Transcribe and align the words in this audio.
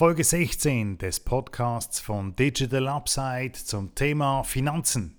Folge 0.00 0.24
16 0.24 0.96
des 0.96 1.20
Podcasts 1.20 2.00
von 2.00 2.34
Digital 2.34 2.88
Upside 2.88 3.52
zum 3.52 3.94
Thema 3.94 4.42
Finanzen. 4.44 5.18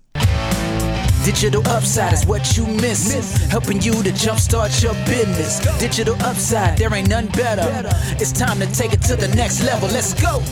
Digital 1.24 1.60
Upside 1.68 2.12
is 2.12 2.26
what 2.26 2.44
you 2.56 2.66
miss. 2.66 3.14
Helping 3.48 3.80
you 3.80 3.92
to 4.02 4.10
jumpstart 4.10 4.72
your 4.82 4.96
business. 5.04 5.60
Digital 5.78 6.14
Upside, 6.28 6.74
there 6.74 6.92
ain't 6.92 7.08
none 7.08 7.28
better. 7.28 7.88
It's 8.18 8.32
time 8.32 8.58
to 8.58 8.66
take 8.76 8.92
it 8.92 9.00
to 9.02 9.14
the 9.14 9.28
next 9.36 9.62
level. 9.62 9.88
Let's 9.88 10.20
go. 10.20 10.42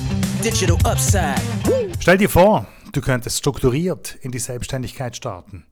Digital 0.45 0.77
Upside. 0.85 1.43
Stell 1.99 2.19
dir 2.19 2.29
vor, 2.29 2.69
du 2.93 3.01
könntest 3.01 3.37
strukturiert 3.39 4.17
in 4.23 4.31
die 4.31 4.39
Selbstständigkeit 4.39 5.17
starten. 5.17 5.67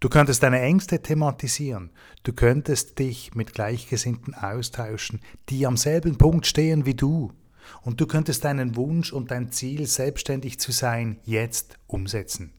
Du 0.00 0.08
könntest 0.08 0.42
deine 0.42 0.62
Ängste 0.62 1.02
thematisieren. 1.02 1.90
Du 2.22 2.32
könntest 2.32 2.98
dich 3.00 3.34
mit 3.34 3.52
Gleichgesinnten 3.52 4.32
austauschen, 4.32 5.20
die 5.50 5.66
am 5.66 5.76
selben 5.76 6.16
Punkt 6.16 6.46
stehen 6.46 6.86
wie 6.86 6.94
du. 6.94 7.34
Und 7.82 8.00
du 8.00 8.06
könntest 8.06 8.44
deinen 8.44 8.76
Wunsch 8.76 9.12
und 9.12 9.30
dein 9.30 9.50
Ziel, 9.50 9.86
selbstständig 9.86 10.58
zu 10.58 10.72
sein, 10.72 11.18
jetzt 11.24 11.78
umsetzen. 11.86 12.52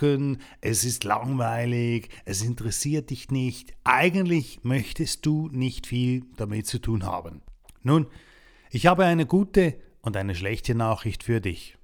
es 0.60 0.84
ist 0.84 1.04
langweilig, 1.04 2.08
es 2.24 2.42
interessiert 2.42 3.10
dich 3.10 3.30
nicht. 3.30 3.74
Eigentlich 3.84 4.60
möchtest 4.62 5.26
du 5.26 5.48
nicht 5.52 5.86
viel 5.86 6.24
damit 6.36 6.66
zu 6.66 6.78
tun 6.78 7.04
haben. 7.04 7.42
Nun, 7.82 8.06
ich 8.70 8.86
habe 8.86 9.04
eine 9.04 9.26
gute 9.26 9.78
und 10.00 10.16
eine 10.16 10.34
schlechte 10.34 10.74
Nachricht 10.74 11.22
für 11.22 11.40
dich. 11.40 11.76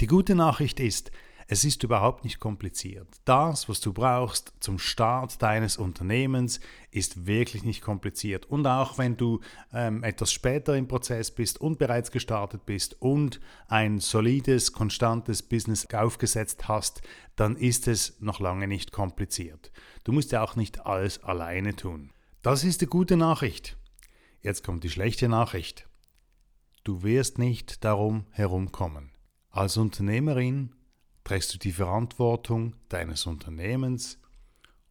Die 0.00 0.06
gute 0.06 0.34
Nachricht 0.34 0.78
ist, 0.80 1.10
es 1.48 1.64
ist 1.64 1.82
überhaupt 1.84 2.24
nicht 2.24 2.40
kompliziert. 2.40 3.06
Das, 3.24 3.68
was 3.68 3.80
du 3.80 3.92
brauchst 3.92 4.52
zum 4.58 4.78
Start 4.78 5.40
deines 5.42 5.76
Unternehmens, 5.76 6.58
ist 6.90 7.26
wirklich 7.26 7.62
nicht 7.62 7.82
kompliziert. 7.82 8.46
Und 8.46 8.66
auch 8.66 8.98
wenn 8.98 9.16
du 9.16 9.40
ähm, 9.72 10.02
etwas 10.02 10.32
später 10.32 10.76
im 10.76 10.88
Prozess 10.88 11.30
bist 11.30 11.60
und 11.60 11.78
bereits 11.78 12.10
gestartet 12.10 12.66
bist 12.66 13.00
und 13.00 13.40
ein 13.68 14.00
solides, 14.00 14.72
konstantes 14.72 15.42
Business 15.42 15.86
aufgesetzt 15.94 16.66
hast, 16.66 17.02
dann 17.36 17.56
ist 17.56 17.86
es 17.86 18.20
noch 18.20 18.40
lange 18.40 18.66
nicht 18.66 18.90
kompliziert. 18.90 19.70
Du 20.02 20.12
musst 20.12 20.32
ja 20.32 20.42
auch 20.42 20.56
nicht 20.56 20.84
alles 20.84 21.22
alleine 21.22 21.76
tun. 21.76 22.10
Das 22.42 22.64
ist 22.64 22.80
die 22.80 22.86
gute 22.86 23.16
Nachricht. 23.16 23.76
Jetzt 24.42 24.64
kommt 24.64 24.82
die 24.84 24.90
schlechte 24.90 25.28
Nachricht. 25.28 25.88
Du 26.82 27.02
wirst 27.02 27.38
nicht 27.38 27.84
darum 27.84 28.26
herumkommen. 28.30 29.10
Als 29.50 29.76
Unternehmerin 29.76 30.75
trägst 31.26 31.52
du 31.52 31.58
die 31.58 31.72
Verantwortung 31.72 32.76
deines 32.88 33.26
Unternehmens 33.26 34.20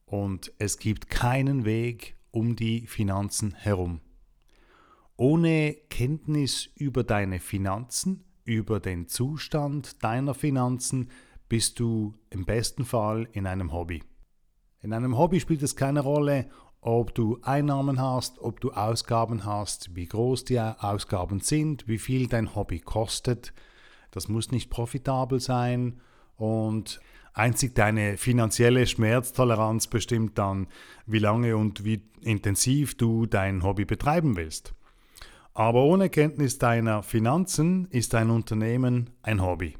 und 0.06 0.52
es 0.60 0.80
gibt 0.80 1.10
keinen 1.10 1.64
Weg 1.64 2.18
um 2.32 2.58
die 2.58 2.88
Finanzen 2.88 3.54
herum. 3.54 4.02
Ohne 5.16 5.78
Kenntnis 5.90 6.70
über 6.76 7.06
deine 7.06 7.40
Finanzen, 7.40 8.26
über 8.44 8.82
den 8.82 9.08
Zustand 9.08 10.04
deiner 10.04 10.34
Finanzen, 10.34 11.10
bist 11.48 11.80
du 11.80 12.16
im 12.30 12.44
besten 12.44 12.84
Fall 12.84 13.30
in 13.32 13.48
einem 13.48 13.72
Hobby. 13.72 14.04
In 14.82 14.92
einem 14.92 15.18
Hobby 15.18 15.40
spielt 15.40 15.64
es 15.64 15.78
keine 15.78 16.02
Rolle, 16.02 16.50
ob 16.82 17.16
du 17.16 17.40
Einnahmen 17.44 18.02
hast, 18.02 18.40
ob 18.40 18.60
du 18.60 18.72
Ausgaben 18.74 19.46
hast, 19.46 19.96
wie 19.96 20.06
groß 20.06 20.44
die 20.44 20.60
Ausgaben 20.60 21.40
sind, 21.40 21.88
wie 21.88 21.98
viel 21.98 22.28
dein 22.28 22.56
Hobby 22.56 22.82
kostet. 22.82 23.54
Das 24.12 24.28
muss 24.28 24.52
nicht 24.52 24.70
profitabel 24.70 25.40
sein 25.40 26.02
und 26.38 27.00
einzig 27.34 27.76
deine 27.76 28.18
finanzielle 28.18 28.88
Schmerztoleranz 28.88 29.88
bestimmt 29.88 30.38
dann, 30.38 30.68
wie 31.06 31.20
lange 31.20 31.58
und 31.58 31.84
wie 31.84 32.02
intensiv 32.22 32.96
du 32.98 33.26
dein 33.26 33.64
Hobby 33.64 33.86
betreiben 33.86 34.36
willst. 34.36 34.74
Aber 35.54 35.84
ohne 35.84 36.10
Kenntnis 36.10 36.58
deiner 36.58 37.04
Finanzen 37.04 37.88
ist 37.90 38.14
dein 38.14 38.30
Unternehmen 38.30 39.12
ein 39.22 39.42
Hobby. 39.42 39.78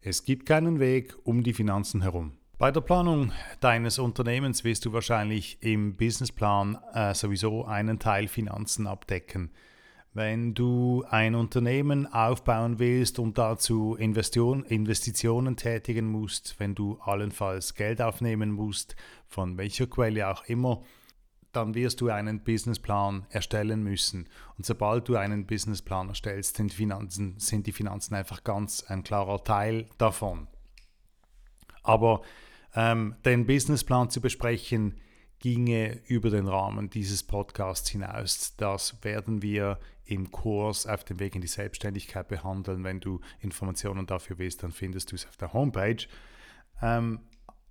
Es 0.00 0.24
gibt 0.24 0.46
keinen 0.46 0.80
Weg 0.80 1.14
um 1.24 1.42
die 1.42 1.54
Finanzen 1.54 2.02
herum. 2.02 2.32
Bei 2.58 2.70
der 2.70 2.82
Planung 2.82 3.32
deines 3.60 3.98
Unternehmens 3.98 4.64
wirst 4.64 4.84
du 4.84 4.92
wahrscheinlich 4.92 5.58
im 5.60 5.96
Businessplan 5.96 6.78
äh, 6.92 7.14
sowieso 7.14 7.64
einen 7.64 7.98
Teil 7.98 8.28
Finanzen 8.28 8.86
abdecken. 8.86 9.50
Wenn 10.16 10.54
du 10.54 11.04
ein 11.10 11.34
Unternehmen 11.34 12.06
aufbauen 12.06 12.78
willst 12.78 13.18
und 13.18 13.36
dazu 13.36 13.96
Investitionen 13.96 15.56
tätigen 15.56 16.06
musst, 16.06 16.54
wenn 16.60 16.76
du 16.76 17.00
allenfalls 17.00 17.74
Geld 17.74 18.00
aufnehmen 18.00 18.52
musst, 18.52 18.94
von 19.26 19.58
welcher 19.58 19.88
Quelle 19.88 20.30
auch 20.30 20.44
immer, 20.44 20.82
dann 21.50 21.74
wirst 21.74 22.00
du 22.00 22.10
einen 22.10 22.44
Businessplan 22.44 23.26
erstellen 23.30 23.82
müssen. 23.82 24.28
Und 24.56 24.64
sobald 24.64 25.08
du 25.08 25.16
einen 25.16 25.46
Businessplan 25.46 26.08
erstellst, 26.10 26.58
sind, 26.58 26.72
Finanzen, 26.72 27.34
sind 27.40 27.66
die 27.66 27.72
Finanzen 27.72 28.14
einfach 28.14 28.44
ganz 28.44 28.84
ein 28.84 29.02
klarer 29.02 29.42
Teil 29.42 29.88
davon. 29.98 30.46
Aber 31.82 32.22
ähm, 32.76 33.16
den 33.24 33.46
Businessplan 33.46 34.10
zu 34.10 34.20
besprechen, 34.20 34.94
ginge 35.44 36.00
über 36.06 36.30
den 36.30 36.48
Rahmen 36.48 36.88
dieses 36.88 37.22
Podcasts 37.22 37.90
hinaus. 37.90 38.54
Das 38.56 39.04
werden 39.04 39.42
wir 39.42 39.78
im 40.06 40.30
Kurs 40.30 40.86
auf 40.86 41.04
dem 41.04 41.20
Weg 41.20 41.34
in 41.34 41.42
die 41.42 41.48
Selbstständigkeit 41.48 42.28
behandeln. 42.28 42.82
Wenn 42.82 42.98
du 42.98 43.20
Informationen 43.40 44.06
dafür 44.06 44.38
willst, 44.38 44.62
dann 44.62 44.72
findest 44.72 45.12
du 45.12 45.16
es 45.16 45.26
auf 45.26 45.36
der 45.36 45.52
Homepage. 45.52 45.98
Ähm, 46.80 47.20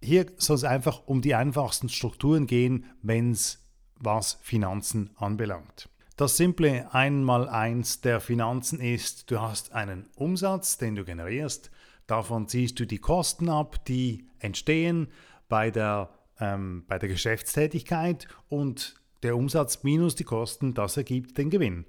hier 0.04 0.28
soll 0.38 0.58
es 0.58 0.64
einfach 0.64 1.08
um 1.08 1.24
die 1.24 1.34
einfachsten 1.34 1.90
Strukturen 1.90 2.46
gehen, 2.46 2.86
wenn 3.02 3.32
es 3.32 3.68
was 3.96 4.38
Finanzen 4.44 5.10
anbelangt. 5.16 5.90
Das 6.16 6.38
simple 6.38 6.94
Einmaleins 6.94 8.02
der 8.02 8.22
Finanzen 8.22 8.80
ist, 8.82 9.32
du 9.32 9.42
hast 9.42 9.72
einen 9.72 10.12
Umsatz, 10.14 10.78
den 10.78 10.94
du 10.94 11.04
generierst, 11.04 11.72
Davon 12.08 12.48
ziehst 12.48 12.80
du 12.80 12.86
die 12.86 13.00
Kosten 13.00 13.50
ab, 13.50 13.86
die 13.86 14.28
entstehen 14.40 15.08
bei 15.48 15.72
der, 15.72 16.10
ähm, 16.40 16.84
bei 16.88 17.00
der 17.00 17.10
Geschäftstätigkeit 17.10 18.28
und 18.50 18.96
der 19.24 19.38
Umsatz 19.38 19.84
minus 19.84 20.16
die 20.16 20.24
Kosten, 20.24 20.74
das 20.74 20.98
ergibt 20.98 21.38
den 21.38 21.50
Gewinn. 21.50 21.86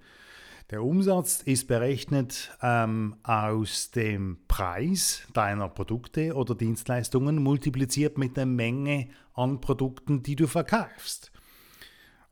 Der 0.71 0.83
Umsatz 0.83 1.43
ist 1.43 1.69
berechnet 1.69 2.57
ähm, 2.63 3.17
aus 3.23 3.91
dem 3.91 4.39
Preis 4.49 5.27
deiner 5.35 5.69
Produkte 5.69 6.35
oder 6.35 6.55
Dienstleistungen 6.55 7.43
multipliziert 7.43 8.17
mit 8.17 8.37
der 8.37 8.47
Menge 8.47 9.09
an 9.35 9.61
Produkten, 9.61 10.23
die 10.23 10.37
du 10.37 10.47
verkaufst. 10.47 11.33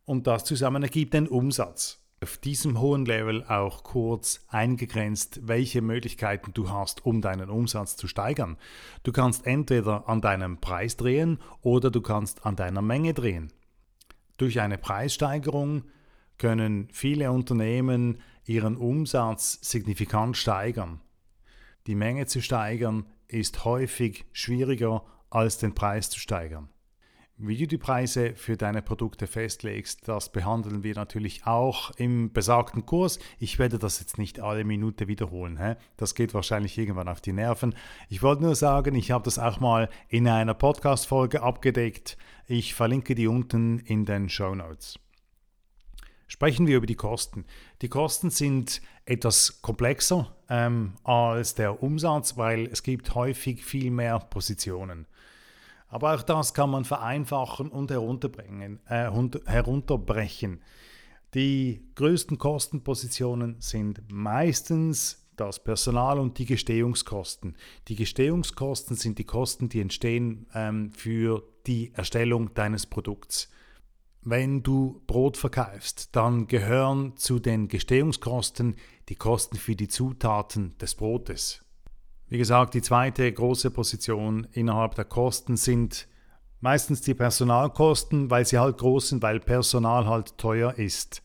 Und 0.04 0.26
das 0.26 0.44
zusammen 0.44 0.82
ergibt 0.82 1.14
den 1.14 1.28
Umsatz. 1.28 2.01
Auf 2.22 2.38
diesem 2.38 2.80
hohen 2.80 3.04
Level 3.04 3.44
auch 3.44 3.82
kurz 3.82 4.44
eingegrenzt, 4.48 5.40
welche 5.42 5.82
Möglichkeiten 5.82 6.52
du 6.54 6.70
hast, 6.70 7.04
um 7.04 7.20
deinen 7.20 7.50
Umsatz 7.50 7.96
zu 7.96 8.06
steigern. 8.06 8.56
Du 9.02 9.12
kannst 9.12 9.46
entweder 9.46 10.08
an 10.08 10.20
deinem 10.20 10.58
Preis 10.58 10.96
drehen 10.96 11.38
oder 11.62 11.90
du 11.90 12.00
kannst 12.00 12.46
an 12.46 12.56
deiner 12.56 12.82
Menge 12.82 13.12
drehen. 13.12 13.52
Durch 14.38 14.60
eine 14.60 14.78
Preissteigerung 14.78 15.84
können 16.38 16.88
viele 16.92 17.30
Unternehmen 17.32 18.20
ihren 18.44 18.76
Umsatz 18.76 19.58
signifikant 19.60 20.36
steigern. 20.36 21.00
Die 21.86 21.94
Menge 21.94 22.26
zu 22.26 22.40
steigern 22.40 23.06
ist 23.26 23.64
häufig 23.64 24.24
schwieriger 24.32 25.04
als 25.30 25.58
den 25.58 25.74
Preis 25.74 26.10
zu 26.10 26.20
steigern. 26.20 26.68
Wie 27.44 27.56
du 27.56 27.66
die 27.66 27.76
Preise 27.76 28.34
für 28.36 28.56
deine 28.56 28.82
Produkte 28.82 29.26
festlegst, 29.26 30.06
das 30.06 30.30
behandeln 30.30 30.84
wir 30.84 30.94
natürlich 30.94 31.44
auch 31.44 31.90
im 31.96 32.32
besagten 32.32 32.86
Kurs. 32.86 33.18
Ich 33.40 33.58
werde 33.58 33.80
das 33.80 33.98
jetzt 33.98 34.16
nicht 34.16 34.38
alle 34.38 34.62
Minute 34.62 35.08
wiederholen. 35.08 35.56
Hä? 35.58 35.74
Das 35.96 36.14
geht 36.14 36.34
wahrscheinlich 36.34 36.78
irgendwann 36.78 37.08
auf 37.08 37.20
die 37.20 37.32
Nerven. 37.32 37.74
Ich 38.08 38.22
wollte 38.22 38.44
nur 38.44 38.54
sagen, 38.54 38.94
ich 38.94 39.10
habe 39.10 39.24
das 39.24 39.40
auch 39.40 39.58
mal 39.58 39.88
in 40.08 40.28
einer 40.28 40.54
Podcast-Folge 40.54 41.42
abgedeckt. 41.42 42.16
Ich 42.46 42.74
verlinke 42.74 43.16
die 43.16 43.26
unten 43.26 43.80
in 43.80 44.04
den 44.04 44.28
Show 44.28 44.54
Notes. 44.54 45.00
Sprechen 46.28 46.68
wir 46.68 46.76
über 46.76 46.86
die 46.86 46.94
Kosten. 46.94 47.44
Die 47.82 47.88
Kosten 47.88 48.30
sind 48.30 48.82
etwas 49.04 49.62
komplexer 49.62 50.32
ähm, 50.48 50.92
als 51.02 51.56
der 51.56 51.82
Umsatz, 51.82 52.36
weil 52.36 52.66
es 52.68 52.84
gibt 52.84 53.16
häufig 53.16 53.64
viel 53.64 53.90
mehr 53.90 54.20
Positionen. 54.20 55.08
Aber 55.92 56.14
auch 56.14 56.22
das 56.22 56.54
kann 56.54 56.70
man 56.70 56.86
vereinfachen 56.86 57.68
und 57.68 57.90
herunterbringen, 57.90 58.80
äh, 58.86 59.10
herunterbrechen. 59.44 60.62
Die 61.34 61.86
größten 61.96 62.38
Kostenpositionen 62.38 63.56
sind 63.60 64.00
meistens 64.10 65.28
das 65.36 65.62
Personal 65.62 66.18
und 66.18 66.38
die 66.38 66.46
Gestehungskosten. 66.46 67.58
Die 67.88 67.96
Gestehungskosten 67.96 68.96
sind 68.96 69.18
die 69.18 69.24
Kosten, 69.24 69.68
die 69.68 69.80
entstehen 69.80 70.46
ähm, 70.54 70.92
für 70.92 71.42
die 71.66 71.92
Erstellung 71.92 72.54
deines 72.54 72.86
Produkts. 72.86 73.50
Wenn 74.22 74.62
du 74.62 75.02
Brot 75.06 75.36
verkaufst, 75.36 76.16
dann 76.16 76.46
gehören 76.46 77.18
zu 77.18 77.38
den 77.38 77.68
Gestehungskosten 77.68 78.76
die 79.10 79.16
Kosten 79.16 79.56
für 79.56 79.76
die 79.76 79.88
Zutaten 79.88 80.74
des 80.78 80.94
Brotes. 80.94 81.62
Wie 82.32 82.38
gesagt, 82.38 82.72
die 82.72 82.80
zweite 82.80 83.30
große 83.30 83.70
Position 83.70 84.46
innerhalb 84.52 84.94
der 84.94 85.04
Kosten 85.04 85.58
sind 85.58 86.08
meistens 86.62 87.02
die 87.02 87.12
Personalkosten, 87.12 88.30
weil 88.30 88.46
sie 88.46 88.58
halt 88.58 88.78
groß 88.78 89.10
sind, 89.10 89.22
weil 89.22 89.38
Personal 89.38 90.06
halt 90.06 90.38
teuer 90.38 90.78
ist. 90.78 91.22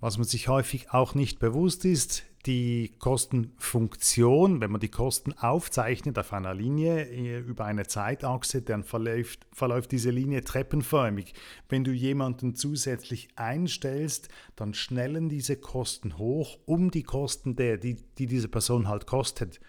Was 0.00 0.16
man 0.16 0.26
sich 0.26 0.48
häufig 0.48 0.90
auch 0.92 1.14
nicht 1.14 1.38
bewusst 1.38 1.84
ist, 1.84 2.22
die 2.46 2.94
Kostenfunktion, 2.98 4.62
wenn 4.62 4.70
man 4.70 4.80
die 4.80 4.88
Kosten 4.88 5.34
aufzeichnet 5.34 6.18
auf 6.18 6.32
einer 6.32 6.54
Linie 6.54 7.04
äh, 7.04 7.40
über 7.40 7.66
eine 7.66 7.86
Zeitachse, 7.86 8.62
dann 8.62 8.84
verläuft, 8.84 9.46
verläuft 9.52 9.92
diese 9.92 10.08
Linie 10.08 10.42
treppenförmig. 10.42 11.34
Wenn 11.68 11.84
du 11.84 11.92
jemanden 11.92 12.54
zusätzlich 12.54 13.28
einstellst, 13.36 14.30
dann 14.56 14.72
schnellen 14.72 15.28
diese 15.28 15.56
Kosten 15.56 16.16
hoch 16.16 16.58
um 16.64 16.90
die 16.90 17.02
Kosten 17.02 17.54
der, 17.54 17.76
die, 17.76 17.98
die 18.16 18.24
diese 18.24 18.48
Person 18.48 18.88
halt 18.88 19.06
kostet. 19.06 19.60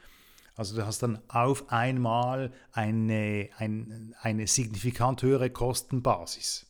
Also 0.55 0.75
du 0.75 0.85
hast 0.85 1.01
dann 1.01 1.19
auf 1.27 1.71
einmal 1.71 2.51
eine, 2.71 3.49
ein, 3.57 4.15
eine 4.21 4.47
signifikant 4.47 5.21
höhere 5.23 5.49
Kostenbasis. 5.49 6.67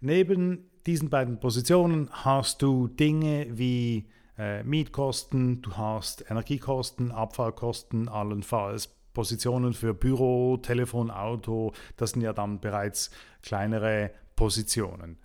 Neben 0.00 0.70
diesen 0.86 1.08
beiden 1.08 1.40
Positionen 1.40 2.10
hast 2.10 2.60
du 2.62 2.88
Dinge 2.88 3.46
wie 3.50 4.08
äh, 4.36 4.62
Mietkosten, 4.64 5.62
du 5.62 5.76
hast 5.76 6.30
Energiekosten, 6.30 7.12
Abfallkosten, 7.12 8.08
allenfalls 8.08 8.88
Positionen 9.14 9.72
für 9.72 9.94
Büro, 9.94 10.56
Telefon, 10.56 11.10
Auto. 11.10 11.72
Das 11.96 12.10
sind 12.10 12.22
ja 12.22 12.32
dann 12.32 12.60
bereits 12.60 13.10
kleinere 13.42 14.10
Positionen. 14.36 15.16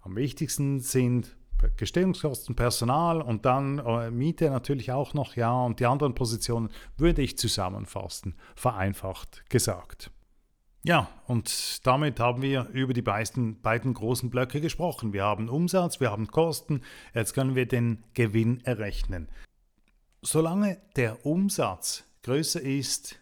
Am 0.00 0.16
wichtigsten 0.16 0.80
sind 0.80 1.36
Gestehungskosten, 1.76 2.54
Personal 2.56 3.20
und 3.20 3.44
dann 3.44 3.78
äh, 3.78 4.10
Miete 4.10 4.50
natürlich 4.50 4.92
auch 4.92 5.14
noch, 5.14 5.36
ja, 5.36 5.52
und 5.52 5.80
die 5.80 5.86
anderen 5.86 6.14
Positionen 6.14 6.70
würde 6.96 7.22
ich 7.22 7.38
zusammenfassen, 7.38 8.34
vereinfacht 8.54 9.48
gesagt. 9.48 10.10
Ja, 10.86 11.08
und 11.26 11.86
damit 11.86 12.20
haben 12.20 12.42
wir 12.42 12.68
über 12.72 12.92
die 12.92 13.00
beiden, 13.00 13.62
beiden 13.62 13.94
großen 13.94 14.28
Blöcke 14.28 14.60
gesprochen. 14.60 15.14
Wir 15.14 15.24
haben 15.24 15.48
Umsatz, 15.48 15.98
wir 15.98 16.10
haben 16.10 16.26
Kosten, 16.26 16.82
jetzt 17.14 17.32
können 17.32 17.54
wir 17.54 17.66
den 17.66 18.04
Gewinn 18.12 18.60
errechnen. 18.64 19.28
Solange 20.20 20.78
der 20.96 21.24
Umsatz 21.24 22.04
größer 22.22 22.60
ist 22.60 23.18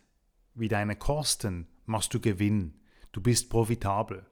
wie 0.55 0.69
deine 0.69 0.97
Kosten, 0.97 1.69
machst 1.87 2.13
du 2.15 2.21
Gewinn. 2.21 2.81
Du 3.13 3.21
bist 3.21 3.49
profitabel. 3.49 4.27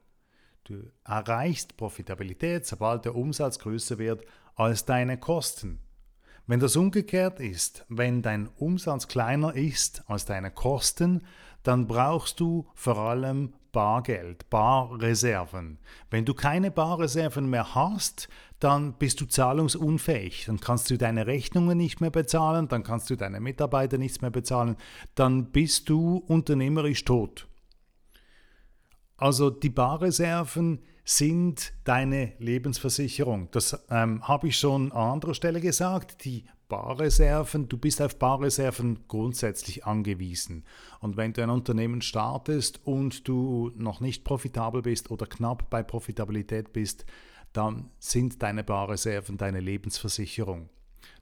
Du 0.63 0.91
erreichst 1.03 1.75
Profitabilität, 1.77 2.65
sobald 2.65 3.05
der 3.05 3.15
Umsatz 3.15 3.59
größer 3.59 3.97
wird 3.97 4.23
als 4.55 4.85
deine 4.85 5.17
Kosten. 5.17 5.79
Wenn 6.47 6.59
das 6.59 6.75
umgekehrt 6.75 7.39
ist, 7.39 7.85
wenn 7.89 8.21
dein 8.21 8.47
Umsatz 8.57 9.07
kleiner 9.07 9.55
ist 9.55 10.03
als 10.07 10.25
deine 10.25 10.51
Kosten, 10.51 11.23
dann 11.63 11.87
brauchst 11.87 12.39
du 12.39 12.67
vor 12.73 12.97
allem 12.97 13.53
Bargeld, 13.71 14.49
Barreserven. 14.49 15.79
Wenn 16.09 16.25
du 16.25 16.33
keine 16.33 16.71
Barreserven 16.71 17.49
mehr 17.49 17.73
hast, 17.73 18.27
dann 18.59 18.93
bist 18.93 19.21
du 19.21 19.25
zahlungsunfähig. 19.25 20.45
Dann 20.45 20.59
kannst 20.59 20.89
du 20.89 20.97
deine 20.97 21.25
Rechnungen 21.25 21.77
nicht 21.77 22.01
mehr 22.01 22.11
bezahlen, 22.11 22.67
dann 22.67 22.83
kannst 22.83 23.09
du 23.09 23.15
deine 23.15 23.39
Mitarbeiter 23.39 23.97
nichts 23.97 24.21
mehr 24.21 24.31
bezahlen, 24.31 24.75
dann 25.15 25.51
bist 25.51 25.89
du 25.89 26.17
unternehmerisch 26.17 27.05
tot. 27.05 27.47
Also 29.21 29.51
die 29.51 29.69
Barreserven 29.69 30.79
sind 31.05 31.73
deine 31.83 32.33
Lebensversicherung. 32.39 33.49
Das 33.51 33.79
ähm, 33.91 34.27
habe 34.27 34.47
ich 34.47 34.57
schon 34.57 34.91
an 34.93 35.11
anderer 35.11 35.35
Stelle 35.35 35.61
gesagt. 35.61 36.25
Die 36.25 36.45
Barreserven, 36.67 37.69
du 37.69 37.77
bist 37.77 38.01
auf 38.01 38.17
Barreserven 38.17 39.07
grundsätzlich 39.07 39.85
angewiesen. 39.85 40.65
Und 41.01 41.17
wenn 41.17 41.33
du 41.33 41.43
ein 41.43 41.51
Unternehmen 41.51 42.01
startest 42.01 42.81
und 42.83 43.27
du 43.27 43.71
noch 43.75 43.99
nicht 43.99 44.23
profitabel 44.23 44.81
bist 44.81 45.11
oder 45.11 45.27
knapp 45.27 45.69
bei 45.69 45.83
Profitabilität 45.83 46.73
bist, 46.73 47.05
dann 47.53 47.91
sind 47.99 48.41
deine 48.41 48.63
Barreserven 48.63 49.37
deine 49.37 49.59
Lebensversicherung 49.59 50.69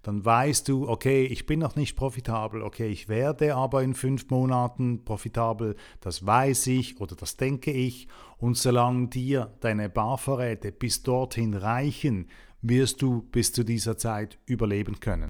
dann 0.01 0.23
weißt 0.23 0.67
du, 0.67 0.87
okay, 0.87 1.25
ich 1.25 1.45
bin 1.45 1.59
noch 1.59 1.75
nicht 1.75 1.95
profitabel, 1.95 2.61
okay, 2.61 2.87
ich 2.87 3.09
werde 3.09 3.55
aber 3.55 3.83
in 3.83 3.93
fünf 3.93 4.29
Monaten 4.29 5.03
profitabel, 5.05 5.75
das 6.01 6.25
weiß 6.25 6.67
ich 6.67 6.99
oder 6.99 7.15
das 7.15 7.37
denke 7.37 7.71
ich. 7.71 8.07
Und 8.37 8.57
solange 8.57 9.07
dir 9.07 9.53
deine 9.59 9.89
Barvorräte 9.89 10.71
bis 10.71 11.03
dorthin 11.03 11.53
reichen, 11.53 12.27
wirst 12.61 13.01
du 13.01 13.23
bis 13.23 13.53
zu 13.53 13.63
dieser 13.63 13.97
Zeit 13.97 14.37
überleben 14.45 14.99
können. 14.99 15.29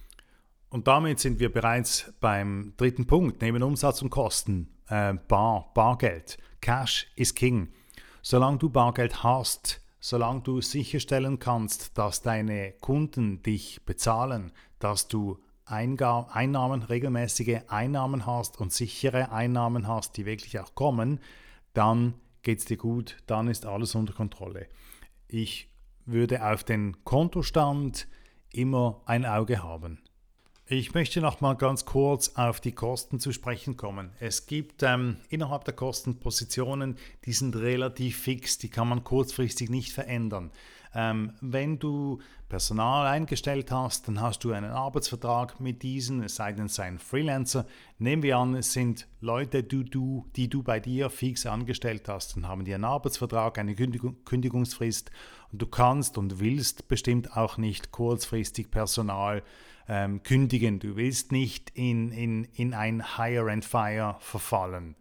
Und 0.69 0.88
damit 0.88 1.19
sind 1.19 1.39
wir 1.39 1.51
bereits 1.51 2.13
beim 2.19 2.73
dritten 2.77 3.07
Punkt, 3.07 3.41
neben 3.41 3.63
Umsatz 3.63 4.01
und 4.01 4.12
Kosten. 4.12 4.69
Äh, 4.88 5.15
Bar, 5.27 5.71
Bargeld. 5.73 6.38
Cash 6.62 7.07
is 7.15 7.33
King. 7.33 7.69
Solange 8.21 8.59
du 8.59 8.69
Bargeld 8.69 9.23
hast, 9.23 9.81
solange 9.99 10.41
du 10.41 10.61
sicherstellen 10.61 11.39
kannst, 11.39 11.97
dass 11.97 12.21
deine 12.21 12.73
Kunden 12.81 13.43
dich 13.43 13.85
bezahlen, 13.85 14.51
dass 14.79 15.07
du 15.07 15.39
Einnahmen, 15.65 16.81
regelmäßige 16.81 17.61
Einnahmen 17.67 18.25
hast 18.25 18.59
und 18.59 18.73
sichere 18.73 19.31
Einnahmen 19.31 19.87
hast, 19.87 20.17
die 20.17 20.25
wirklich 20.25 20.59
auch 20.59 20.73
kommen, 20.73 21.19
dann 21.73 22.15
geht 22.41 22.59
es 22.59 22.65
dir 22.65 22.77
gut, 22.77 23.17
dann 23.27 23.47
ist 23.47 23.65
alles 23.65 23.93
unter 23.93 24.13
Kontrolle. 24.13 24.67
Ich 25.27 25.69
würde 26.05 26.43
auf 26.43 26.63
den 26.63 27.03
Kontostand 27.03 28.07
immer 28.51 29.01
ein 29.05 29.25
Auge 29.25 29.61
haben. 29.61 29.99
Ich 30.71 30.93
möchte 30.93 31.19
noch 31.19 31.41
mal 31.41 31.55
ganz 31.55 31.85
kurz 31.85 32.33
auf 32.35 32.61
die 32.61 32.73
Kosten 32.73 33.19
zu 33.19 33.31
sprechen 33.31 33.75
kommen. 33.75 34.11
Es 34.19 34.45
gibt 34.45 34.83
ähm, 34.83 35.17
innerhalb 35.27 35.65
der 35.65 35.73
Kosten 35.73 36.19
Positionen, 36.19 36.95
die 37.25 37.33
sind 37.33 37.55
relativ 37.55 38.19
fix, 38.19 38.59
die 38.59 38.69
kann 38.69 38.88
man 38.88 39.03
kurzfristig 39.03 39.71
nicht 39.71 39.91
verändern. 39.91 40.51
Ähm, 40.93 41.33
wenn 41.41 41.79
du 41.79 42.19
Personal 42.49 43.07
eingestellt 43.07 43.71
hast, 43.71 44.07
dann 44.07 44.21
hast 44.21 44.43
du 44.43 44.51
einen 44.51 44.69
Arbeitsvertrag 44.69 45.59
mit 45.59 45.81
diesen, 45.81 46.21
es 46.21 46.35
sei 46.35 46.53
denn, 46.53 46.67
es 46.67 46.75
sei 46.75 46.95
Freelancer. 46.99 47.65
Nehmen 47.97 48.21
wir 48.21 48.38
an, 48.38 48.53
es 48.53 48.71
sind 48.71 49.07
Leute, 49.21 49.63
die 49.63 49.85
du, 49.85 50.27
die 50.35 50.49
du 50.49 50.61
bei 50.61 50.79
dir 50.79 51.09
fix 51.09 51.47
angestellt 51.47 52.07
hast, 52.07 52.35
dann 52.35 52.47
haben 52.47 52.63
die 52.63 52.75
einen 52.75 52.85
Arbeitsvertrag, 52.85 53.57
eine 53.57 53.73
Kündigung, 53.73 54.23
Kündigungsfrist 54.23 55.09
und 55.51 55.63
du 55.63 55.65
kannst 55.65 56.19
und 56.19 56.39
willst 56.39 56.88
bestimmt 56.88 57.35
auch 57.35 57.57
nicht 57.57 57.89
kurzfristig 57.89 58.69
Personal 58.69 59.41
ähm, 59.89 60.24
kündigen. 60.24 60.79
Du 60.79 60.96
willst 60.96 61.31
nicht 61.31 61.72
in, 61.74 62.12
in, 62.12 62.46
in 62.55 62.74
ein 62.74 63.17
Hire 63.17 63.51
and 63.51 63.65
Fire 63.65 64.15
verfallen. 64.19 64.96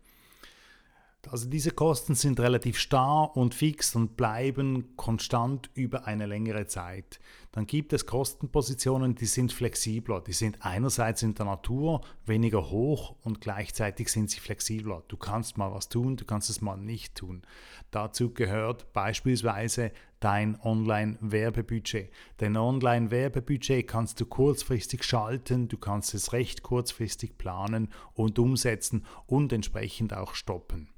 Also 1.26 1.48
diese 1.48 1.72
Kosten 1.72 2.14
sind 2.14 2.38
relativ 2.38 2.78
starr 2.78 3.37
und 3.37 3.52
fix 3.52 3.94
und 3.96 4.16
bleiben 4.16 4.96
konstant 4.96 5.68
über 5.75 6.06
eine 6.06 6.26
längere 6.26 6.66
Zeit. 6.66 7.18
Dann 7.52 7.66
gibt 7.66 7.92
es 7.92 8.06
Kostenpositionen, 8.06 9.16
die 9.16 9.26
sind 9.26 9.52
flexibler. 9.52 10.20
Die 10.20 10.32
sind 10.32 10.64
einerseits 10.64 11.22
in 11.22 11.34
der 11.34 11.46
Natur 11.46 12.02
weniger 12.25 12.70
hoch 12.70 13.16
und 13.25 13.40
gleichzeitig 13.40 14.10
sind 14.10 14.30
sie 14.30 14.38
flexibler. 14.38 15.02
Du 15.08 15.16
kannst 15.16 15.58
mal 15.58 15.72
was 15.72 15.88
tun, 15.88 16.16
du 16.16 16.25
kannst 16.25 16.50
es 16.50 16.60
mal 16.60 16.76
nicht 16.76 17.16
tun. 17.16 17.42
Dazu 17.90 18.32
gehört 18.32 18.92
beispielsweise 18.92 19.90
dein 20.20 20.58
Online-Werbebudget. 20.62 22.10
Dein 22.37 22.56
Online-Werbebudget 22.56 23.88
kannst 23.88 24.20
du 24.20 24.26
kurzfristig 24.26 25.02
schalten, 25.02 25.68
du 25.68 25.78
kannst 25.78 26.14
es 26.14 26.32
recht 26.32 26.62
kurzfristig 26.62 27.38
planen 27.38 27.88
und 28.14 28.38
umsetzen 28.38 29.04
und 29.26 29.52
entsprechend 29.52 30.14
auch 30.14 30.34
stoppen. 30.34 30.88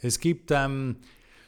Es 0.00 0.20
gibt, 0.20 0.50
ähm, 0.50 0.96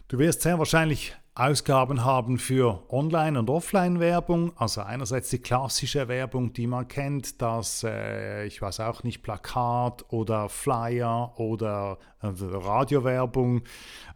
du 0.09 0.19
wirst 0.19 0.43
sehr 0.43 0.59
wahrscheinlich 0.59 1.15
Ausgaben 1.37 2.05
haben 2.05 2.39
für 2.39 2.83
Online- 2.91 3.39
und 3.39 3.49
Offline-Werbung. 3.49 4.53
Also 4.57 4.83
einerseits 4.83 5.31
die 5.31 5.39
klassische 5.39 6.09
Werbung, 6.09 6.53
die 6.53 6.67
man 6.67 6.89
kennt, 6.89 7.41
das, 7.41 7.85
äh, 7.85 8.45
ich 8.47 8.61
weiß 8.61 8.81
auch 8.81 9.05
nicht, 9.05 9.23
Plakat 9.23 10.05
oder 10.13 10.49
Flyer 10.49 11.33
oder 11.39 11.99
äh, 12.21 12.27
Radiowerbung 12.27 13.63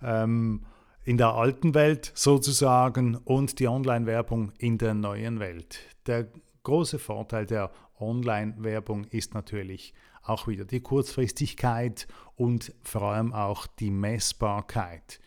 ähm, 0.03 0.67
in 1.05 1.17
der 1.17 1.35
alten 1.35 1.75
Welt 1.75 2.11
sozusagen 2.14 3.17
und 3.17 3.61
die 3.61 3.69
Online-Werbung 3.69 4.53
in 4.59 4.79
der 4.79 4.95
neuen 4.95 5.38
Welt. 5.38 5.79
Der 6.07 6.26
große 6.64 6.99
Vorteil 6.99 7.47
der 7.47 7.71
Online-Werbung 8.00 9.05
ist 9.05 9.35
natürlich 9.35 9.95
auch 10.25 10.47
wieder 10.47 10.64
die 10.64 10.81
Kurzfristigkeit 10.81 12.07
und 12.37 12.73
vor 12.83 13.02
allem 13.02 13.33
auch 13.33 13.66
die 13.66 13.90
Messbarkeit. 13.90 15.21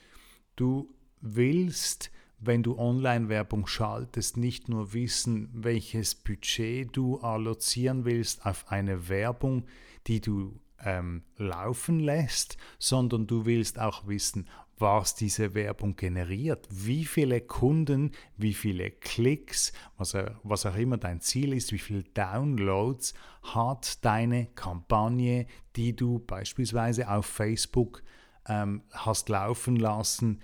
Du 0.55 0.93
willst, 1.21 2.11
wenn 2.39 2.63
du 2.63 2.77
Online-Werbung 2.77 3.67
schaltest, 3.67 4.37
nicht 4.37 4.69
nur 4.69 4.93
wissen, 4.93 5.49
welches 5.53 6.15
Budget 6.15 6.95
du 6.95 7.17
allozieren 7.17 8.05
willst 8.05 8.45
auf 8.45 8.71
eine 8.71 9.09
Werbung, 9.09 9.65
die 10.07 10.21
du 10.21 10.59
ähm, 10.83 11.23
laufen 11.37 11.99
lässt, 11.99 12.57
sondern 12.79 13.27
du 13.27 13.45
willst 13.45 13.79
auch 13.79 14.07
wissen, 14.07 14.47
was 14.79 15.15
diese 15.15 15.53
Werbung 15.53 15.95
generiert, 15.95 16.67
wie 16.69 17.05
viele 17.05 17.41
Kunden, 17.41 18.11
wie 18.37 18.53
viele 18.53 18.91
Klicks, 18.91 19.73
was, 19.97 20.15
was 20.43 20.65
auch 20.65 20.75
immer 20.75 20.97
dein 20.97 21.21
Ziel 21.21 21.53
ist, 21.53 21.71
wie 21.71 21.79
viele 21.79 22.03
Downloads 22.03 23.13
hat 23.41 24.03
deine 24.05 24.47
Kampagne, 24.47 25.47
die 25.75 25.95
du 25.95 26.19
beispielsweise 26.19 27.09
auf 27.09 27.25
Facebook 27.25 28.03
ähm, 28.47 28.83
hast 28.91 29.29
laufen 29.29 29.75
lassen. 29.77 30.41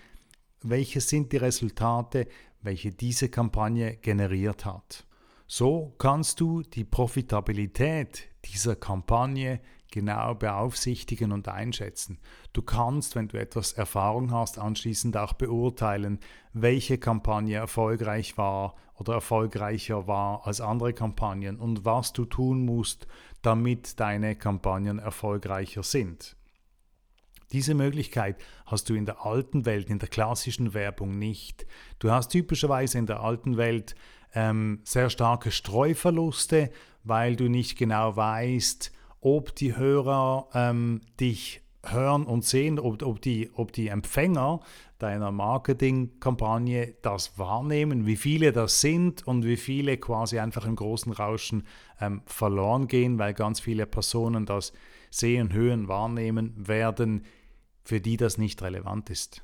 Welche 0.62 1.02
sind 1.02 1.32
die 1.32 1.38
Resultate, 1.38 2.28
welche 2.62 2.92
diese 2.92 3.30
Kampagne 3.30 3.98
generiert 3.98 4.66
hat? 4.66 5.06
So 5.48 5.94
kannst 5.98 6.40
du 6.40 6.64
die 6.64 6.86
Profitabilität 6.86 8.30
dieser 8.46 8.76
Kampagne 8.76 9.60
genau 9.94 10.34
beaufsichtigen 10.34 11.32
und 11.32 11.48
einschätzen. 11.48 12.18
Du 12.52 12.64
kannst, 12.64 13.16
wenn 13.16 13.28
du 13.28 13.40
etwas 13.40 13.74
Erfahrung 13.74 14.32
hast, 14.32 14.58
anschließend 14.58 15.16
auch 15.16 15.34
beurteilen, 15.34 16.20
welche 16.52 16.98
Kampagne 16.98 17.58
erfolgreich 17.58 18.36
war 18.36 18.76
oder 18.96 19.14
erfolgreicher 19.14 20.08
war 20.08 20.48
als 20.48 20.62
andere 20.62 20.94
Kampagnen 20.94 21.60
und 21.60 21.86
was 21.86 22.12
du 22.12 22.26
tun 22.26 22.66
musst, 22.66 23.08
damit 23.44 24.00
deine 24.00 24.36
Kampagnen 24.36 24.98
erfolgreicher 24.98 25.84
sind. 25.84 26.36
Diese 27.52 27.76
Möglichkeit 27.76 28.38
hast 28.66 28.90
du 28.90 28.96
in 28.96 29.06
der 29.06 29.24
alten 29.28 29.68
Welt, 29.68 29.92
in 29.92 30.00
der 30.00 30.10
klassischen 30.10 30.74
Werbung 30.74 31.20
nicht. 31.20 31.68
Du 32.00 32.10
hast 32.10 32.30
typischerweise 32.30 32.98
in 32.98 33.06
der 33.06 33.20
alten 33.20 33.58
Welt 33.58 33.94
ähm, 34.34 34.82
sehr 34.86 35.12
starke 35.12 35.52
Streuverluste, 35.52 36.72
weil 37.04 37.36
du 37.36 37.50
nicht 37.50 37.78
genau 37.78 38.16
weißt, 38.16 38.92
ob 39.24 39.56
die 39.56 39.76
Hörer 39.76 40.50
ähm, 40.54 41.02
dich 41.20 41.62
hören 41.86 42.26
und 42.26 42.46
sehen, 42.46 42.80
ob, 42.80 43.02
ob, 43.04 43.22
die, 43.22 43.50
ob 43.56 43.72
die 43.74 43.88
Empfänger 43.88 44.60
deiner 45.00 45.32
Marketingkampagne 45.32 46.96
das 47.02 47.38
wahrnehmen, 47.38 48.06
wie 48.06 48.16
viele 48.16 48.54
das 48.54 48.80
sind 48.80 49.26
und 49.28 49.44
wie 49.44 49.58
viele 49.58 49.98
quasi 49.98 50.40
einfach 50.40 50.66
im 50.66 50.76
großen 50.76 51.12
Rauschen 51.12 51.66
ähm, 52.00 52.22
verloren 52.26 52.88
gehen, 52.88 53.20
weil 53.20 53.34
ganz 53.34 53.60
viele 53.60 53.86
Personen 53.86 54.46
das 54.46 54.72
sehen, 55.10 55.52
hören, 55.52 55.88
wahrnehmen 55.88 56.54
werden, 56.56 57.26
für 57.84 58.00
die 58.00 58.18
das 58.18 58.38
nicht 58.38 58.62
relevant 58.62 59.10
ist. 59.10 59.44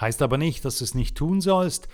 Heißt 0.00 0.22
aber 0.22 0.38
nicht, 0.38 0.64
dass 0.64 0.78
du 0.78 0.84
es 0.84 0.94
nicht 0.94 1.16
tun 1.16 1.40
sollst. 1.40 1.88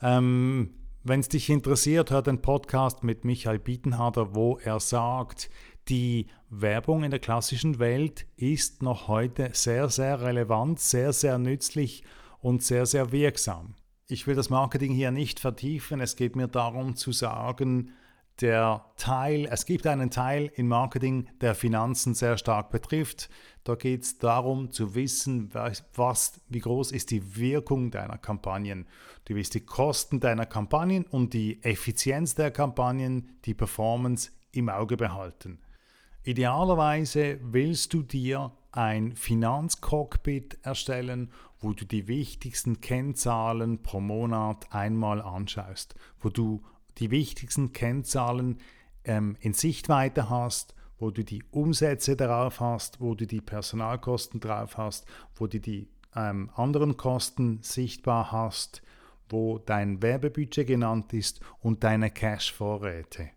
Ähm, 0.00 0.70
Wenn 1.02 1.20
es 1.20 1.28
dich 1.28 1.50
interessiert, 1.50 2.10
hör 2.10 2.22
den 2.22 2.40
Podcast 2.40 3.04
mit 3.04 3.24
Michael 3.24 3.58
Bietenharder, 3.58 4.34
wo 4.34 4.58
er 4.58 4.80
sagt, 4.80 5.50
die 5.88 6.26
Werbung 6.50 7.04
in 7.04 7.10
der 7.10 7.20
klassischen 7.20 7.78
Welt 7.78 8.26
ist 8.36 8.82
noch 8.82 9.08
heute 9.08 9.50
sehr, 9.52 9.88
sehr 9.88 10.20
relevant, 10.20 10.80
sehr, 10.80 11.12
sehr 11.12 11.38
nützlich 11.38 12.04
und 12.40 12.62
sehr, 12.62 12.86
sehr 12.86 13.12
wirksam. 13.12 13.74
Ich 14.06 14.26
will 14.26 14.34
das 14.34 14.50
Marketing 14.50 14.92
hier 14.92 15.10
nicht 15.10 15.40
vertiefen. 15.40 16.00
Es 16.00 16.16
geht 16.16 16.36
mir 16.36 16.48
darum 16.48 16.96
zu 16.96 17.12
sagen, 17.12 17.92
der 18.40 18.84
Teil, 18.96 19.48
es 19.50 19.66
gibt 19.66 19.86
einen 19.86 20.10
Teil 20.10 20.50
im 20.54 20.68
Marketing, 20.68 21.28
der 21.40 21.54
Finanzen 21.54 22.14
sehr 22.14 22.38
stark 22.38 22.70
betrifft. 22.70 23.28
Da 23.64 23.74
geht 23.74 24.04
es 24.04 24.18
darum 24.18 24.70
zu 24.70 24.94
wissen, 24.94 25.52
was, 25.52 26.40
wie 26.48 26.60
groß 26.60 26.92
ist 26.92 27.10
die 27.10 27.36
Wirkung 27.36 27.90
deiner 27.90 28.16
Kampagnen. 28.16 28.86
Du 29.24 29.34
willst 29.34 29.54
die 29.54 29.66
Kosten 29.66 30.20
deiner 30.20 30.46
Kampagnen 30.46 31.04
und 31.04 31.34
die 31.34 31.62
Effizienz 31.62 32.34
der 32.34 32.50
Kampagnen, 32.50 33.36
die 33.44 33.54
Performance 33.54 34.30
im 34.52 34.68
Auge 34.68 34.96
behalten. 34.96 35.58
Idealerweise 36.28 37.40
willst 37.40 37.94
du 37.94 38.02
dir 38.02 38.52
ein 38.70 39.16
Finanzcockpit 39.16 40.58
erstellen, 40.60 41.32
wo 41.58 41.72
du 41.72 41.86
die 41.86 42.06
wichtigsten 42.06 42.82
Kennzahlen 42.82 43.82
pro 43.82 44.00
Monat 44.00 44.70
einmal 44.70 45.22
anschaust, 45.22 45.94
wo 46.20 46.28
du 46.28 46.60
die 46.98 47.10
wichtigsten 47.10 47.72
Kennzahlen 47.72 48.58
ähm, 49.04 49.38
in 49.40 49.54
Sichtweite 49.54 50.28
hast, 50.28 50.74
wo 50.98 51.10
du 51.10 51.24
die 51.24 51.42
Umsätze 51.50 52.14
drauf 52.14 52.60
hast, 52.60 53.00
wo 53.00 53.14
du 53.14 53.26
die 53.26 53.40
Personalkosten 53.40 54.38
drauf 54.38 54.76
hast, 54.76 55.06
wo 55.34 55.46
du 55.46 55.58
die 55.60 55.88
ähm, 56.14 56.50
anderen 56.54 56.98
Kosten 56.98 57.60
sichtbar 57.62 58.32
hast, 58.32 58.82
wo 59.30 59.58
dein 59.58 60.02
Werbebudget 60.02 60.66
genannt 60.66 61.14
ist 61.14 61.40
und 61.60 61.84
deine 61.84 62.10
Cash-Vorräte. 62.10 63.30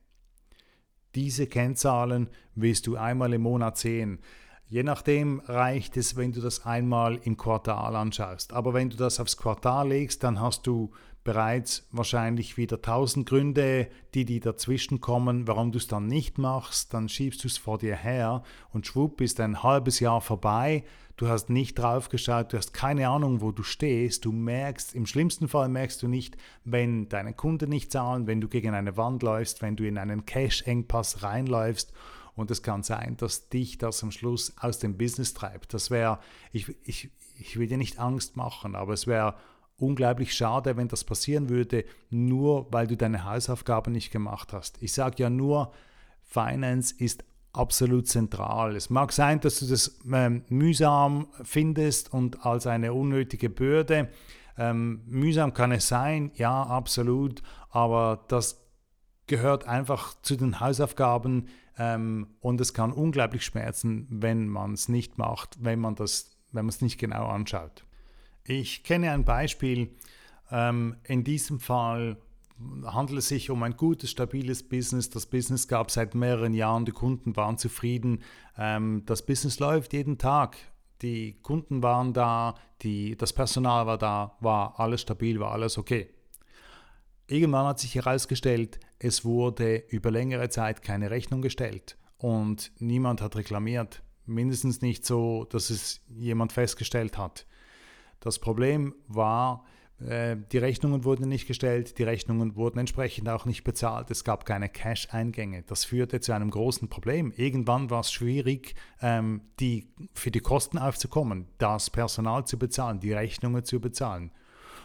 Diese 1.15 1.47
Kennzahlen 1.47 2.29
wirst 2.55 2.87
du 2.87 2.95
einmal 2.95 3.33
im 3.33 3.41
Monat 3.41 3.77
sehen. 3.77 4.19
Je 4.67 4.83
nachdem 4.83 5.41
reicht 5.41 5.97
es, 5.97 6.15
wenn 6.15 6.31
du 6.31 6.39
das 6.39 6.65
einmal 6.65 7.19
im 7.23 7.35
Quartal 7.35 7.95
anschaust. 7.95 8.53
Aber 8.53 8.73
wenn 8.73 8.89
du 8.89 8.95
das 8.95 9.19
aufs 9.19 9.35
Quartal 9.35 9.89
legst, 9.89 10.23
dann 10.23 10.39
hast 10.39 10.65
du 10.65 10.91
bereits 11.23 11.87
wahrscheinlich 11.91 12.57
wieder 12.57 12.81
tausend 12.81 13.27
Gründe, 13.27 13.87
die 14.13 14.25
die 14.25 14.39
dazwischen 14.39 15.01
kommen, 15.01 15.47
warum 15.47 15.71
du 15.71 15.77
es 15.77 15.87
dann 15.87 16.07
nicht 16.07 16.37
machst. 16.37 16.93
Dann 16.93 17.09
schiebst 17.09 17.43
du 17.43 17.47
es 17.47 17.57
vor 17.57 17.77
dir 17.77 17.95
her 17.95 18.43
und 18.71 18.87
schwupp 18.87 19.21
ist 19.21 19.39
ein 19.39 19.63
halbes 19.63 19.99
Jahr 19.99 20.21
vorbei 20.21 20.83
du 21.21 21.27
hast 21.27 21.49
nicht 21.49 21.77
drauf 21.77 22.09
geschaut, 22.09 22.51
du 22.51 22.57
hast 22.57 22.73
keine 22.73 23.07
Ahnung, 23.07 23.41
wo 23.41 23.51
du 23.51 23.61
stehst, 23.61 24.25
du 24.25 24.31
merkst, 24.31 24.95
im 24.95 25.05
schlimmsten 25.05 25.47
Fall 25.47 25.69
merkst 25.69 26.01
du 26.01 26.07
nicht, 26.07 26.35
wenn 26.63 27.09
deine 27.09 27.33
Kunden 27.33 27.69
nicht 27.69 27.91
zahlen, 27.91 28.25
wenn 28.25 28.41
du 28.41 28.47
gegen 28.47 28.73
eine 28.73 28.97
Wand 28.97 29.21
läufst, 29.21 29.61
wenn 29.61 29.75
du 29.75 29.87
in 29.87 29.99
einen 29.99 30.25
Cash-Engpass 30.25 31.21
reinläufst 31.21 31.93
und 32.33 32.49
es 32.49 32.63
kann 32.63 32.81
sein, 32.81 33.17
dass 33.17 33.49
dich 33.49 33.77
das 33.77 34.01
am 34.01 34.11
Schluss 34.11 34.53
aus 34.59 34.79
dem 34.79 34.97
Business 34.97 35.35
treibt. 35.35 35.75
Das 35.75 35.91
wäre, 35.91 36.17
ich, 36.51 36.75
ich, 36.83 37.11
ich 37.37 37.59
will 37.59 37.67
dir 37.67 37.77
nicht 37.77 37.99
Angst 37.99 38.35
machen, 38.35 38.75
aber 38.75 38.93
es 38.93 39.05
wäre 39.05 39.35
unglaublich 39.81 40.33
schade, 40.33 40.77
wenn 40.77 40.87
das 40.87 41.03
passieren 41.03 41.49
würde, 41.49 41.85
nur 42.09 42.71
weil 42.71 42.87
du 42.87 42.95
deine 42.95 43.25
Hausaufgaben 43.25 43.91
nicht 43.91 44.11
gemacht 44.11 44.53
hast. 44.53 44.81
Ich 44.81 44.93
sage 44.93 45.15
ja 45.23 45.29
nur, 45.29 45.71
Finance 46.23 46.93
ist 46.97 47.23
absolut 47.53 48.07
zentral. 48.07 48.75
Es 48.75 48.89
mag 48.89 49.11
sein, 49.11 49.39
dass 49.39 49.59
du 49.59 49.65
das 49.65 49.99
ähm, 50.11 50.43
mühsam 50.49 51.27
findest 51.43 52.13
und 52.13 52.45
als 52.45 52.67
eine 52.67 52.93
unnötige 52.93 53.49
Bürde. 53.49 54.09
Ähm, 54.57 55.01
mühsam 55.05 55.53
kann 55.53 55.71
es 55.71 55.87
sein, 55.87 56.31
ja, 56.35 56.63
absolut, 56.63 57.41
aber 57.69 58.25
das 58.27 58.61
gehört 59.27 59.67
einfach 59.67 60.13
zu 60.21 60.35
den 60.35 60.59
Hausaufgaben 60.59 61.47
ähm, 61.77 62.27
und 62.41 62.61
es 62.61 62.73
kann 62.73 62.91
unglaublich 62.91 63.43
schmerzen, 63.43 64.07
wenn 64.09 64.47
man 64.47 64.73
es 64.73 64.89
nicht 64.89 65.17
macht, 65.17 65.57
wenn 65.61 65.79
man 65.79 65.95
wenn 65.97 66.65
man 66.65 66.69
es 66.69 66.81
nicht 66.81 66.97
genau 66.97 67.27
anschaut. 67.27 67.85
Ich 68.43 68.83
kenne 68.83 69.11
ein 69.11 69.25
Beispiel. 69.25 69.91
Ähm, 70.51 70.95
in 71.03 71.23
diesem 71.23 71.59
Fall 71.59 72.17
handelt 72.85 73.19
es 73.19 73.27
sich 73.29 73.49
um 73.49 73.63
ein 73.63 73.77
gutes, 73.77 74.11
stabiles 74.11 74.63
Business. 74.63 75.09
Das 75.09 75.25
Business 75.25 75.67
gab 75.67 75.91
seit 75.91 76.15
mehreren 76.15 76.53
Jahren, 76.53 76.85
die 76.85 76.91
Kunden 76.91 77.35
waren 77.35 77.57
zufrieden. 77.57 78.23
Ähm, 78.57 79.03
das 79.05 79.25
Business 79.25 79.59
läuft 79.59 79.93
jeden 79.93 80.17
Tag. 80.17 80.57
die 81.01 81.33
Kunden 81.41 81.83
waren 81.83 82.13
da, 82.13 82.55
die, 82.81 83.15
das 83.17 83.33
Personal 83.33 83.87
war 83.87 83.97
da, 83.97 84.37
war 84.39 84.79
alles 84.79 85.01
stabil, 85.01 85.39
war 85.39 85.51
alles 85.51 85.77
okay. 85.77 86.09
Irgendwann 87.27 87.65
hat 87.65 87.79
sich 87.79 87.95
herausgestellt, 87.95 88.79
es 88.99 89.23
wurde 89.23 89.77
über 89.89 90.11
längere 90.11 90.49
Zeit 90.49 90.81
keine 90.81 91.11
Rechnung 91.11 91.41
gestellt 91.41 91.97
und 92.17 92.71
niemand 92.79 93.21
hat 93.21 93.35
reklamiert. 93.35 94.03
Mindestens 94.25 94.81
nicht 94.81 95.05
so, 95.05 95.45
dass 95.45 95.69
es 95.69 96.01
jemand 96.09 96.51
festgestellt 96.51 97.17
hat. 97.17 97.45
Das 98.21 98.39
Problem 98.39 98.95
war, 99.07 99.65
äh, 99.99 100.37
die 100.51 100.57
Rechnungen 100.57 101.03
wurden 101.03 101.27
nicht 101.27 101.47
gestellt, 101.47 101.97
die 101.97 102.03
Rechnungen 102.03 102.55
wurden 102.55 102.79
entsprechend 102.79 103.27
auch 103.29 103.45
nicht 103.45 103.63
bezahlt, 103.63 104.09
es 104.09 104.23
gab 104.23 104.45
keine 104.45 104.69
Cash-Eingänge. 104.69 105.63
Das 105.63 105.83
führte 105.85 106.19
zu 106.21 106.31
einem 106.31 106.49
großen 106.49 106.87
Problem. 106.87 107.33
Irgendwann 107.35 107.89
war 107.89 108.01
es 108.01 108.11
schwierig, 108.11 108.75
ähm, 109.01 109.41
die, 109.59 109.89
für 110.13 110.31
die 110.31 110.39
Kosten 110.39 110.77
aufzukommen, 110.77 111.47
das 111.57 111.89
Personal 111.89 112.45
zu 112.45 112.57
bezahlen, 112.57 112.99
die 112.99 113.13
Rechnungen 113.13 113.63
zu 113.65 113.81
bezahlen. 113.81 114.31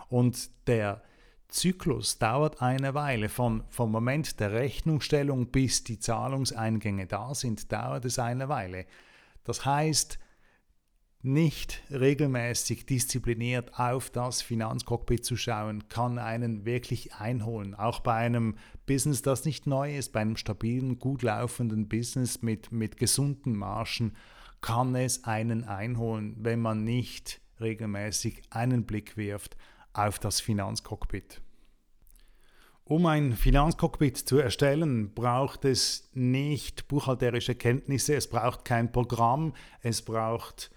Und 0.08 0.50
der 0.66 1.02
Zyklus 1.48 2.18
dauert 2.18 2.60
eine 2.60 2.94
Weile. 2.94 3.28
Von, 3.28 3.64
vom 3.68 3.90
Moment 3.90 4.40
der 4.40 4.52
Rechnungsstellung 4.52 5.48
bis 5.48 5.84
die 5.84 5.98
Zahlungseingänge 5.98 7.06
da 7.06 7.34
sind, 7.34 7.70
dauert 7.72 8.04
es 8.04 8.18
eine 8.18 8.48
Weile. 8.48 8.86
Das 9.44 9.64
heißt, 9.64 10.18
nicht 11.22 11.82
regelmäßig 11.90 12.86
diszipliniert 12.86 13.78
auf 13.78 14.10
das 14.10 14.42
Finanzcockpit 14.42 15.24
zu 15.24 15.36
schauen, 15.36 15.88
kann 15.88 16.18
einen 16.18 16.64
wirklich 16.64 17.14
einholen. 17.14 17.74
Auch 17.74 18.00
bei 18.00 18.14
einem 18.14 18.56
Business, 18.86 19.22
das 19.22 19.44
nicht 19.44 19.66
neu 19.66 19.96
ist, 19.96 20.12
bei 20.12 20.20
einem 20.20 20.36
stabilen, 20.36 20.98
gut 20.98 21.22
laufenden 21.22 21.88
Business 21.88 22.42
mit, 22.42 22.70
mit 22.70 22.96
gesunden 22.96 23.56
Margen, 23.56 24.14
kann 24.60 24.94
es 24.94 25.24
einen 25.24 25.64
einholen, 25.64 26.36
wenn 26.38 26.60
man 26.60 26.84
nicht 26.84 27.40
regelmäßig 27.60 28.42
einen 28.50 28.84
Blick 28.84 29.16
wirft 29.16 29.56
auf 29.92 30.18
das 30.18 30.40
Finanzcockpit. 30.40 31.40
Um 32.84 33.04
ein 33.06 33.32
Finanzcockpit 33.32 34.16
zu 34.16 34.38
erstellen, 34.38 35.12
braucht 35.12 35.64
es 35.64 36.08
nicht 36.14 36.86
buchhalterische 36.86 37.56
Kenntnisse, 37.56 38.14
es 38.14 38.30
braucht 38.30 38.64
kein 38.64 38.92
Programm, 38.92 39.54
es 39.80 40.02
braucht 40.02 40.70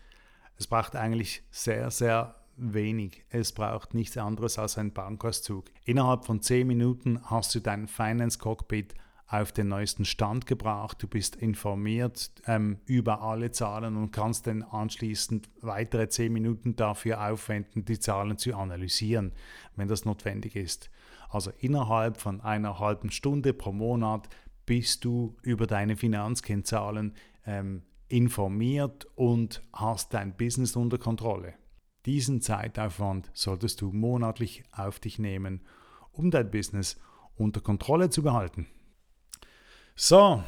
es 0.59 0.67
braucht 0.67 0.95
eigentlich 0.95 1.41
sehr, 1.49 1.89
sehr 1.89 2.35
wenig. 2.57 3.23
Es 3.29 3.53
braucht 3.53 3.93
nichts 3.93 4.17
anderes 4.17 4.59
als 4.59 4.77
ein 4.77 4.91
Bankauszug. 4.91 5.71
Innerhalb 5.85 6.25
von 6.25 6.41
10 6.41 6.67
Minuten 6.67 7.21
hast 7.23 7.55
du 7.55 7.61
dein 7.61 7.87
Finance 7.87 8.37
Cockpit 8.37 8.93
auf 9.27 9.53
den 9.53 9.69
neuesten 9.69 10.03
Stand 10.03 10.47
gebracht. 10.47 11.01
Du 11.01 11.07
bist 11.07 11.37
informiert 11.37 12.31
ähm, 12.45 12.79
über 12.85 13.21
alle 13.21 13.51
Zahlen 13.51 13.95
und 13.95 14.11
kannst 14.11 14.47
dann 14.47 14.63
anschließend 14.63 15.49
weitere 15.61 16.09
10 16.09 16.33
Minuten 16.33 16.75
dafür 16.75 17.25
aufwenden, 17.29 17.85
die 17.85 17.99
Zahlen 17.99 18.37
zu 18.37 18.53
analysieren, 18.55 19.31
wenn 19.77 19.87
das 19.87 20.03
notwendig 20.03 20.57
ist. 20.57 20.89
Also 21.29 21.51
innerhalb 21.59 22.17
von 22.17 22.41
einer 22.41 22.79
halben 22.79 23.11
Stunde 23.11 23.53
pro 23.53 23.71
Monat 23.71 24.27
bist 24.65 25.05
du 25.05 25.37
über 25.41 25.67
deine 25.67 25.95
Finanzkennzahlen 25.95 27.13
ähm, 27.45 27.83
informiert 28.09 29.07
und 29.15 29.63
hast 29.71 30.13
dein 30.13 30.35
Business 30.35 30.75
unter 30.75 30.97
Kontrolle. 30.97 31.53
Diesen 32.05 32.41
Zeitaufwand 32.41 33.29
solltest 33.33 33.81
du 33.81 33.91
monatlich 33.91 34.63
auf 34.71 34.99
dich 34.99 35.19
nehmen, 35.19 35.61
um 36.11 36.31
dein 36.31 36.49
Business 36.51 36.99
unter 37.35 37.61
Kontrolle 37.61 38.09
zu 38.09 38.23
behalten. 38.23 38.67
So, 39.95 40.43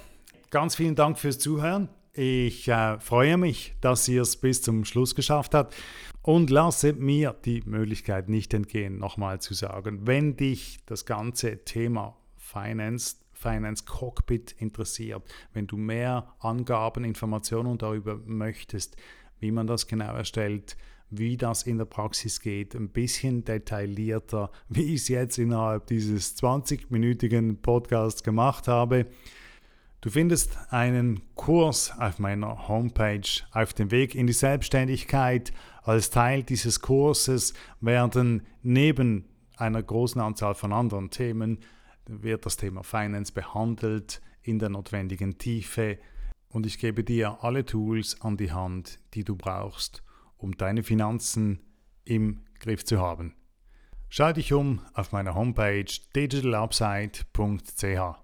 ganz 0.50 0.76
vielen 0.76 0.96
Dank 0.96 1.20
fürs 1.20 1.40
Zuhören. 1.40 1.90
Ich 2.14 2.68
äh, 2.68 3.00
freue 3.00 3.38
mich, 3.38 3.76
dass 3.80 4.08
ihr 4.08 4.24
es 4.24 4.36
bis 4.36 4.62
zum 4.62 4.84
Schluss 4.84 5.16
geschafft 5.16 5.54
habt 5.54 5.76
und 6.22 6.50
lasse 6.50 6.94
mir 6.94 7.34
die 7.46 7.62
Möglichkeit 7.66 8.28
nicht 8.28 8.54
entgehen, 8.54 8.98
nochmal 8.98 9.40
zu 9.40 9.54
sagen, 9.54 10.08
wenn 10.08 10.36
dich 10.36 10.80
das 10.86 11.06
ganze 11.06 11.64
Thema 11.64 12.18
Finance 12.38 13.18
Finance 13.42 13.84
Cockpit 13.86 14.56
interessiert, 14.60 15.24
wenn 15.54 15.68
du 15.68 15.78
mehr 15.78 16.36
Angaben, 16.40 17.04
Informationen 17.04 17.78
darüber 17.78 18.20
möchtest, 18.26 18.96
wie 19.40 19.52
man 19.52 19.68
das 19.68 19.88
genau 19.88 20.14
erstellt, 20.16 20.78
wie 21.10 21.36
das 21.38 21.64
in 21.64 21.78
der 21.78 21.86
Praxis 21.86 22.40
geht, 22.40 22.76
ein 22.76 22.90
bisschen 22.90 23.44
detaillierter, 23.44 24.52
wie 24.70 24.94
ich 24.94 25.02
es 25.02 25.08
jetzt 25.08 25.38
innerhalb 25.38 25.88
dieses 25.88 26.38
20-minütigen 26.38 27.62
Podcasts 27.62 28.24
gemacht 28.24 28.68
habe. 28.68 29.08
Du 30.02 30.10
findest 30.10 30.58
einen 30.72 31.22
Kurs 31.36 31.92
auf 32.00 32.18
meiner 32.18 32.68
Homepage 32.68 33.22
auf 33.52 33.74
dem 33.74 33.92
Weg 33.92 34.16
in 34.16 34.26
die 34.26 34.34
Selbstständigkeit. 34.34 35.52
Als 35.84 36.10
Teil 36.10 36.42
dieses 36.44 36.80
Kurses 36.80 37.54
werden 37.82 38.44
neben 38.64 39.26
einer 39.58 39.84
großen 39.84 40.20
Anzahl 40.20 40.56
von 40.56 40.74
anderen 40.74 41.12
Themen 41.12 41.60
wird 42.08 42.46
das 42.46 42.58
Thema 42.58 42.84
Finance 42.84 43.32
behandelt 43.32 44.22
in 44.42 44.60
der 44.60 44.70
notwendigen 44.70 45.38
Tiefe 45.38 45.98
und 46.50 46.66
ich 46.66 46.80
gebe 46.80 47.04
dir 47.04 47.44
alle 47.44 47.66
Tools 47.66 48.20
an 48.22 48.38
die 48.38 48.52
Hand, 48.52 49.00
die 49.14 49.24
du 49.24 49.36
brauchst, 49.36 50.04
um 50.38 50.58
deine 50.58 50.84
Finanzen 50.84 51.60
im 52.04 52.42
Griff 52.60 52.84
zu 52.84 53.00
haben. 53.00 53.36
Schau 54.10 54.34
dich 54.34 54.52
um 54.52 54.82
auf 54.94 55.14
meiner 55.14 55.36
Homepage 55.36 55.86
digitalupside.ch. 56.16 58.18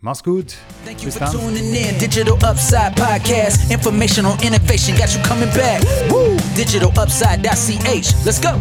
Mach's 0.00 0.24
gut. 0.24 0.56
Thank 0.84 1.04
you 1.04 1.10
for 1.12 1.30
tuning 1.30 1.74
in. 1.74 1.96
Digital 1.98 2.34
Upside 2.42 2.94
Podcast. 2.96 3.70
Information 3.70 4.26
on 4.26 4.36
innovation 4.42 4.96
got 4.96 5.14
you 5.14 5.22
coming 5.22 5.50
back. 5.50 5.80
Woo! 6.10 6.36
Digitalupside.ch. 6.56 8.24
Let's 8.24 8.40
go. 8.40 8.58